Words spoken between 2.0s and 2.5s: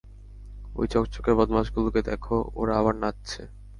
দেখো,